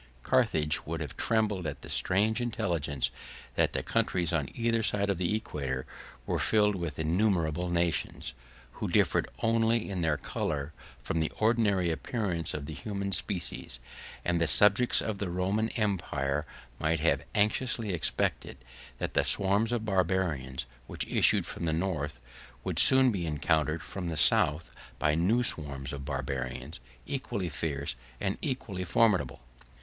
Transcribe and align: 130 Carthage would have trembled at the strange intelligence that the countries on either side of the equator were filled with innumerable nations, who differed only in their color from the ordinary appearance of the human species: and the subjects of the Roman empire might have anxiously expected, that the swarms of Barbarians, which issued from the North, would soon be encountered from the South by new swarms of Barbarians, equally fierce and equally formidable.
130 0.23 0.61
Carthage 0.63 0.85
would 0.87 0.99
have 0.99 1.15
trembled 1.15 1.67
at 1.67 1.83
the 1.83 1.87
strange 1.87 2.41
intelligence 2.41 3.11
that 3.53 3.73
the 3.73 3.83
countries 3.83 4.33
on 4.33 4.49
either 4.55 4.81
side 4.81 5.11
of 5.11 5.19
the 5.19 5.35
equator 5.35 5.85
were 6.25 6.39
filled 6.39 6.73
with 6.73 6.97
innumerable 6.97 7.69
nations, 7.69 8.33
who 8.71 8.87
differed 8.87 9.29
only 9.43 9.87
in 9.91 10.01
their 10.01 10.17
color 10.17 10.73
from 11.03 11.19
the 11.19 11.31
ordinary 11.37 11.91
appearance 11.91 12.55
of 12.55 12.65
the 12.65 12.73
human 12.73 13.11
species: 13.11 13.77
and 14.25 14.41
the 14.41 14.47
subjects 14.47 15.03
of 15.03 15.19
the 15.19 15.29
Roman 15.29 15.69
empire 15.77 16.47
might 16.79 17.01
have 17.01 17.23
anxiously 17.35 17.93
expected, 17.93 18.57
that 18.97 19.13
the 19.13 19.23
swarms 19.23 19.71
of 19.71 19.85
Barbarians, 19.85 20.65
which 20.87 21.05
issued 21.05 21.45
from 21.45 21.65
the 21.65 21.73
North, 21.73 22.19
would 22.63 22.79
soon 22.79 23.11
be 23.11 23.27
encountered 23.27 23.83
from 23.83 24.09
the 24.09 24.17
South 24.17 24.71
by 24.97 25.13
new 25.13 25.43
swarms 25.43 25.93
of 25.93 26.05
Barbarians, 26.05 26.79
equally 27.05 27.49
fierce 27.49 27.95
and 28.19 28.39
equally 28.41 28.83
formidable. 28.83 29.41